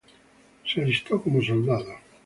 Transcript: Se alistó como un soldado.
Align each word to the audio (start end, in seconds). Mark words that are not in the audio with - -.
Se 0.65 0.81
alistó 0.81 1.21
como 1.21 1.35
un 1.37 1.45
soldado. 1.45 1.93